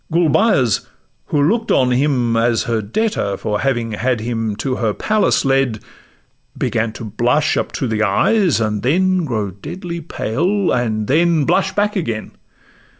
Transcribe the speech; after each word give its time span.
Gulbeyaz, 0.11 0.87
who 1.27 1.39
look'd 1.43 1.71
on 1.71 1.91
him 1.91 2.35
as 2.35 2.63
her 2.63 2.81
debtor 2.81 3.37
For 3.37 3.59
having 3.59 3.91
had 3.91 4.19
him 4.19 4.55
to 4.55 4.77
her 4.77 4.95
palace 4.95 5.45
led, 5.45 5.79
Began 6.57 6.91
to 6.93 7.05
blush 7.05 7.55
up 7.55 7.71
to 7.73 7.85
the 7.87 8.01
eyes, 8.01 8.59
and 8.59 8.81
then 8.81 9.25
Grow 9.25 9.51
deadly 9.51 10.01
pale, 10.01 10.71
and 10.71 11.05
then 11.05 11.45
blush 11.45 11.75
back 11.75 11.95
again. 11.95 12.31